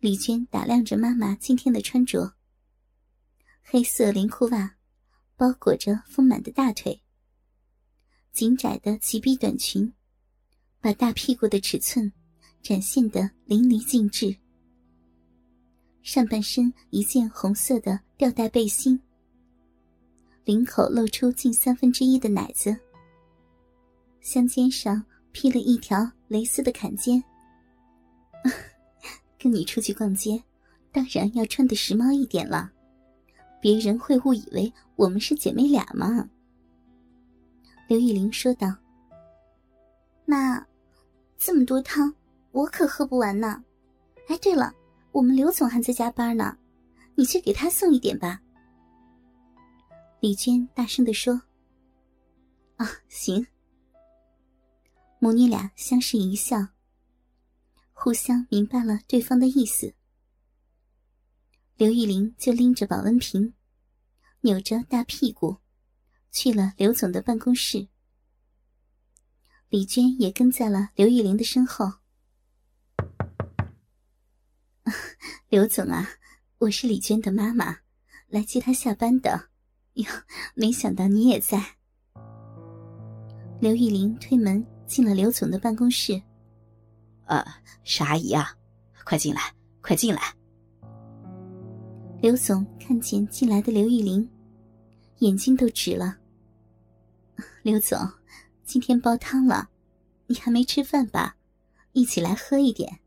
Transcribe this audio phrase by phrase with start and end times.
[0.00, 2.32] 李娟打量着妈妈今天的穿着：
[3.64, 4.76] 黑色连裤袜，
[5.34, 7.00] 包裹着丰满的大腿；
[8.30, 9.92] 紧窄的齐臂短裙，
[10.80, 12.12] 把大屁股的尺寸
[12.62, 14.36] 展现得淋漓尽致。
[16.02, 19.02] 上半身一件红色的吊带背心，
[20.44, 22.78] 领口露出近三分之一的奶子，
[24.20, 27.20] 香肩上披了一条蕾丝的坎肩。
[29.38, 30.42] 跟你出去逛街，
[30.90, 32.70] 当然要穿的时髦一点了，
[33.60, 36.28] 别人会误以为我们是姐妹俩嘛。”
[37.88, 38.74] 刘玉玲说道。
[40.26, 40.66] “那
[41.38, 42.12] 这么多汤，
[42.50, 43.64] 我可喝不完呢。
[44.28, 44.74] 哎，对了，
[45.12, 46.56] 我们刘总还在加班呢，
[47.14, 48.40] 你去给他送一点吧。”
[50.20, 51.40] 李娟大声的说。
[52.76, 53.46] “啊，行。”
[55.20, 56.58] 母女俩相视一笑。
[58.00, 59.92] 互相明白了对方的意思，
[61.74, 63.54] 刘玉玲就拎着保温瓶，
[64.42, 65.56] 扭着大屁股，
[66.30, 67.88] 去了刘总的办公室。
[69.68, 71.94] 李娟也跟在了刘玉玲的身后。
[75.50, 76.08] 刘总啊，
[76.58, 77.78] 我是李娟的妈妈，
[78.28, 79.48] 来接她下班的。
[79.94, 80.06] 哟，
[80.54, 81.76] 没想到你也在。
[83.60, 86.22] 刘玉玲推门进了刘总的办公室。
[87.28, 87.44] 呃，
[87.84, 88.56] 是阿姨啊，
[89.04, 90.34] 快进来，快进来。
[92.22, 94.28] 刘总看见进来的刘玉玲，
[95.18, 96.16] 眼睛都直了。
[97.62, 97.98] 刘总，
[98.64, 99.68] 今天煲汤了，
[100.26, 101.36] 你还没吃饭吧？
[101.92, 102.98] 一起来喝一点。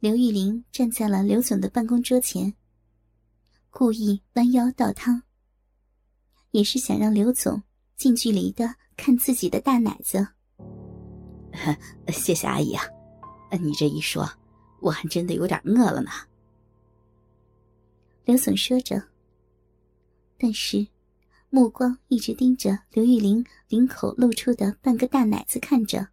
[0.00, 2.54] 刘玉玲站在了刘总的办公桌前，
[3.68, 5.22] 故意弯腰倒汤，
[6.52, 7.62] 也是想让刘总
[7.96, 10.33] 近距离的看自己的大奶子。
[12.12, 12.84] 谢谢阿姨啊，
[13.60, 14.28] 你这一说，
[14.80, 16.10] 我还真的有点饿了呢。
[18.24, 19.02] 刘总说着，
[20.36, 20.86] 但是
[21.50, 26.08] 目光一直盯着刘玉玲领口露出的半个大奶子看着。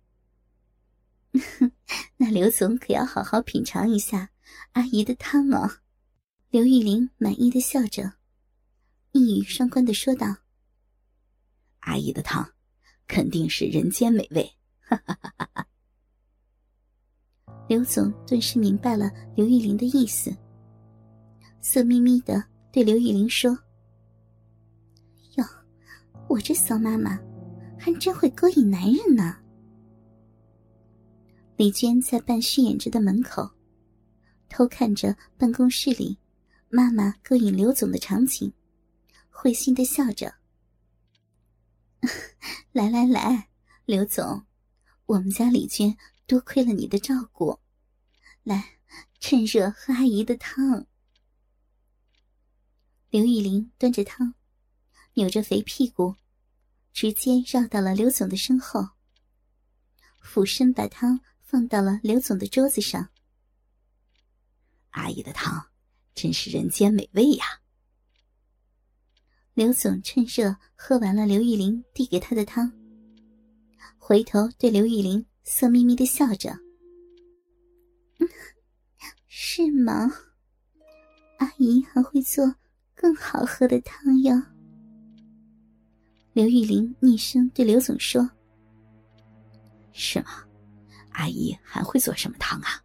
[2.18, 4.30] 那刘总可要好好品尝一下
[4.74, 5.80] 阿姨的汤哦。
[6.50, 8.14] 刘玉玲满意的笑着，
[9.14, 10.28] 一语双关的说道
[11.82, 12.52] ：“阿姨的汤，
[13.08, 14.54] 肯定是人间美味。”
[14.92, 15.68] 哈哈哈哈哈！
[17.70, 20.36] 刘总顿时明白了刘玉玲的意思，
[21.62, 22.44] 色眯眯的
[22.74, 23.58] 对刘玉玲说
[25.38, 25.46] ：“哟，
[26.28, 27.18] 我这骚妈妈
[27.80, 29.38] 还真会勾引男人呢。”
[31.56, 33.50] 李娟在半虚掩着的门口，
[34.50, 36.18] 偷看着办公室里
[36.70, 38.52] 妈妈勾引刘总的场景，
[39.30, 40.34] 会心的笑着
[42.74, 43.48] ：“来来来，
[43.86, 44.44] 刘总。”
[45.06, 47.60] 我们家李娟多亏了你的照顾，
[48.44, 48.80] 来，
[49.20, 50.86] 趁热喝阿姨的汤。
[53.10, 54.36] 刘玉玲端着汤，
[55.16, 56.16] 扭着肥屁股，
[56.94, 58.90] 直接绕到了刘总的身后，
[60.22, 63.10] 俯身把汤放到了刘总的桌子上。
[64.92, 65.72] 阿姨的汤
[66.16, 67.46] 真是人间美味呀！
[69.54, 72.81] 刘总趁热喝完了刘玉玲递给他的汤。
[74.04, 76.58] 回头对刘玉玲色眯眯的笑着
[79.30, 80.12] ：“是吗？
[81.38, 82.56] 阿姨还会做
[82.96, 84.42] 更好喝的汤哟。”
[86.34, 88.28] 刘玉玲逆声对刘总说
[89.94, 90.48] ：“是吗？
[91.12, 92.84] 阿姨还会做什么汤啊？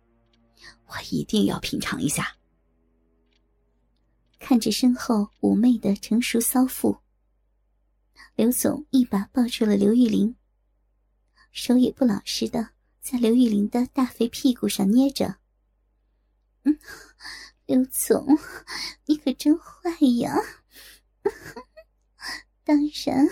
[0.87, 2.37] 我一定要品尝一下。”
[4.39, 6.99] 看着身后妩媚的成熟骚妇，
[8.35, 10.37] 刘总一把抱住了刘玉玲。
[11.57, 12.69] 手也不老实的
[13.01, 15.37] 在刘玉玲的大肥屁股上捏着。
[16.65, 16.79] 嗯，
[17.65, 18.27] 刘总，
[19.07, 20.37] 你可真坏呀！
[22.63, 23.27] 当然，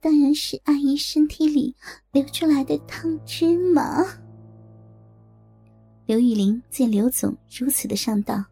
[0.00, 1.76] 当然是阿姨身体里
[2.10, 4.04] 流出来的汤汁嘛。
[6.04, 8.44] 刘玉玲见刘总如此的上道，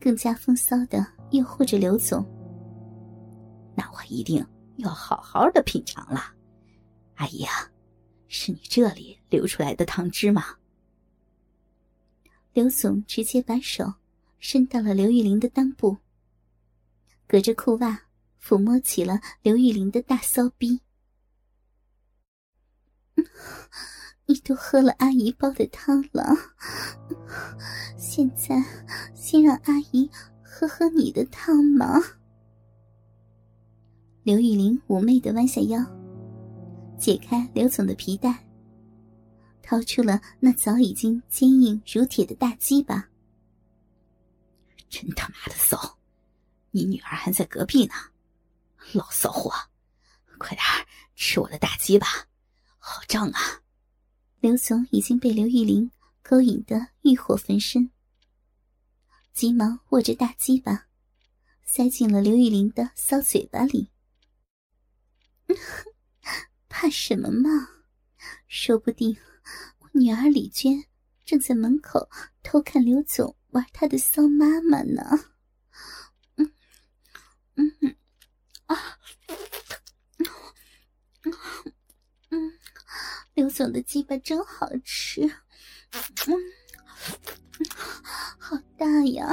[0.00, 2.24] 更加风骚的诱惑着刘总。
[3.76, 4.44] 那我一定
[4.76, 6.32] 要好好的品尝了，
[7.16, 7.70] 阿姨啊。
[8.36, 10.56] 是你这里流出来的汤汁吗？
[12.52, 13.94] 刘总直接把手
[14.40, 15.98] 伸到了刘玉玲的裆部，
[17.28, 18.06] 隔着裤袜
[18.42, 20.80] 抚摸起了刘玉玲的大骚逼。
[24.26, 26.36] 你都喝了阿姨煲的汤了，
[27.96, 28.60] 现在
[29.14, 30.10] 先让阿姨
[30.42, 32.02] 喝喝你的汤嘛。
[34.24, 35.93] 刘玉玲妩媚的弯下腰。
[36.98, 38.46] 解开刘总的皮带，
[39.62, 43.08] 掏出了那早已经坚硬如铁的大鸡巴。
[44.88, 45.98] 真他妈的骚！
[46.70, 47.94] 你女儿还在隔壁呢，
[48.92, 49.52] 老骚货，
[50.38, 50.60] 快点
[51.14, 52.06] 吃我的大鸡巴，
[52.78, 53.40] 好胀啊！
[54.40, 55.90] 刘总已经被刘玉玲
[56.22, 57.90] 勾引得欲火焚身，
[59.32, 60.86] 急忙握着大鸡巴，
[61.64, 63.90] 塞进了刘玉玲的骚嘴巴里。
[66.76, 67.68] 怕什么嘛？
[68.48, 69.16] 说不定
[69.78, 70.84] 我女儿李娟
[71.24, 72.10] 正在门口
[72.42, 75.02] 偷看刘总玩他的骚妈妈呢。
[76.36, 76.52] 嗯
[77.54, 77.96] 嗯
[78.66, 78.98] 啊
[82.30, 82.52] 嗯，
[83.34, 85.22] 刘总的鸡巴真好吃，
[86.26, 86.36] 嗯，
[88.36, 89.32] 好大呀！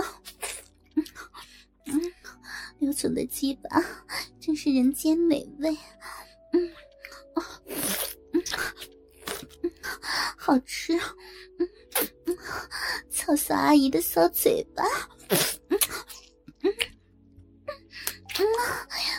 [1.88, 2.14] 嗯，
[2.78, 3.84] 刘总的鸡巴
[4.40, 5.76] 真是人间美味。
[6.54, 6.72] 嗯
[10.38, 10.98] 好吃，
[11.58, 11.68] 嗯
[12.26, 12.38] 嗯，
[13.10, 14.84] 操阿姨的骚嘴巴，
[15.30, 15.38] 嗯
[15.70, 15.80] 嗯
[16.64, 16.74] 嗯，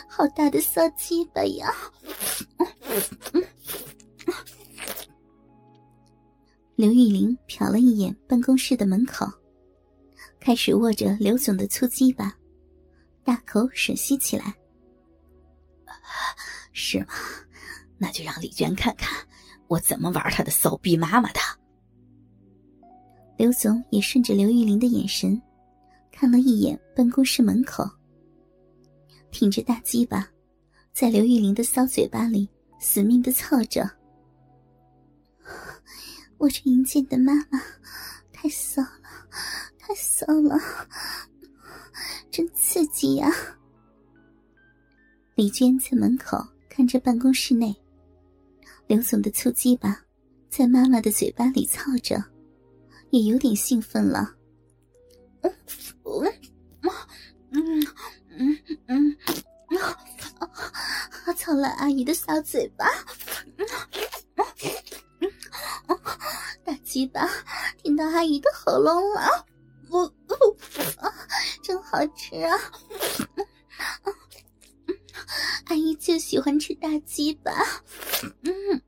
[0.07, 1.71] 好大的骚鸡巴呀！
[6.75, 9.25] 刘玉玲瞟了一眼办公室的门口，
[10.39, 12.35] 开始握着刘总的粗鸡巴，
[13.23, 14.53] 大口吮吸起来。
[16.73, 17.13] 是吗？
[17.97, 19.09] 那就让李娟看看。
[19.67, 21.39] 我怎么玩她的骚逼妈妈的？
[23.37, 25.41] 刘总也顺着刘玉玲的眼神，
[26.11, 27.83] 看了一眼办公室门口，
[29.31, 30.29] 挺着大鸡巴，
[30.91, 32.47] 在刘玉玲的骚嘴巴里
[32.79, 33.89] 死命的操着。
[36.37, 37.59] 我这淫贱的妈妈，
[38.31, 38.89] 太骚了，
[39.79, 40.59] 太骚了，
[42.29, 43.31] 真刺激呀！
[45.35, 46.37] 李娟在门口
[46.69, 47.75] 看着办公室内。
[48.87, 49.99] 刘总的粗鸡巴
[50.49, 52.23] 在妈妈的嘴巴里操着，
[53.11, 54.35] 也有点兴奋了。
[55.41, 55.53] 嗯
[57.51, 57.87] 嗯
[58.37, 58.57] 嗯
[58.87, 59.17] 嗯嗯，
[61.35, 62.85] 操了阿姨的小嘴巴，
[66.63, 67.27] 大鸡巴
[67.81, 69.45] 听到阿姨的喉咙了，
[69.89, 70.13] 我
[71.63, 72.57] 真好吃啊！
[75.73, 77.51] 阿姨就喜欢吃大鸡巴，
[78.43, 78.79] 嗯，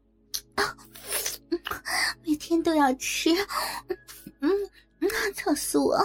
[0.53, 0.77] 啊
[2.23, 3.31] 每天都要吃，
[4.39, 4.51] 嗯
[4.99, 5.97] 嗯，操死我，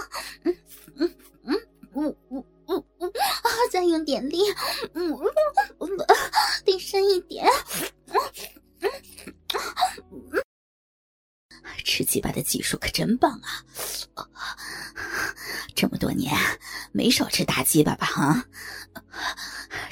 [0.43, 0.57] 嗯
[0.95, 1.59] 嗯嗯，
[1.93, 4.39] 嗯嗯嗯嗯，啊，再用点力，
[4.93, 5.87] 嗯嗯，
[6.65, 7.45] 低声一点，
[8.07, 8.50] 嗯嗯，
[11.83, 14.25] 吃鸡巴的技术可真棒啊！
[15.75, 16.35] 这么多年
[16.91, 18.05] 没少吃大鸡巴吧？
[18.05, 18.45] 哈。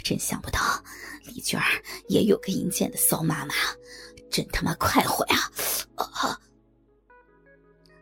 [0.03, 0.59] 真想不到，
[1.23, 1.61] 李娟
[2.07, 3.53] 也有个淫贱的骚妈妈，
[4.29, 5.51] 真他妈快活呀！
[5.95, 6.39] 啊！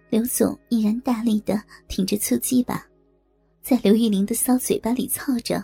[0.09, 2.85] 刘总依然大力的挺着粗鸡巴，
[3.61, 5.63] 在刘玉玲的骚嘴巴里操着。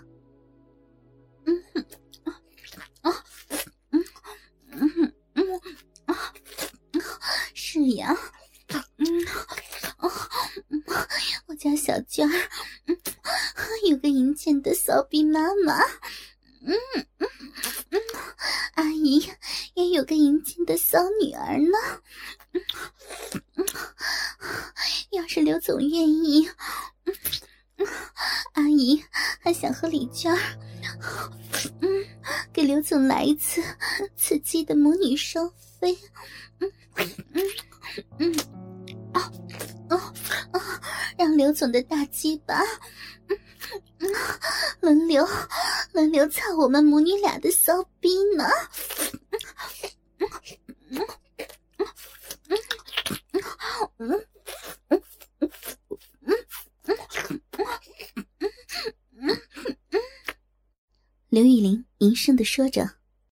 [7.84, 8.18] 是呀，
[8.98, 9.06] 嗯
[9.98, 10.10] 啊，
[11.48, 12.50] 我家小娟儿，
[12.88, 12.98] 嗯，
[13.90, 15.82] 有个淫贱的骚逼妈妈。
[16.66, 16.74] 嗯
[17.20, 17.28] 嗯
[17.90, 18.02] 嗯，
[18.76, 19.30] 阿姨
[19.74, 21.78] 也有个迎亲的骚女儿呢。
[22.54, 22.62] 嗯
[23.56, 23.66] 嗯，
[25.12, 26.50] 要是刘总愿意，
[27.76, 27.88] 嗯，
[28.54, 29.04] 阿姨
[29.42, 30.40] 还想和李娟儿，
[31.82, 32.06] 嗯，
[32.54, 33.62] 给刘总来一次
[34.16, 35.98] 刺激的母女双飞。
[36.60, 36.72] 嗯
[37.34, 37.44] 嗯
[38.20, 38.34] 嗯，
[39.14, 39.32] 啊
[39.90, 39.98] 啊
[40.52, 40.82] 啊！
[41.18, 42.60] 让刘总的大鸡巴。
[44.82, 45.26] 轮流，
[45.94, 48.46] 轮流操我们母女俩的骚逼呢！
[61.30, 62.88] 刘玉玲凝声的说着。